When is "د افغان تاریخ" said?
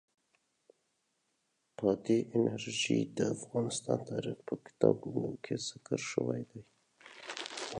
3.17-4.37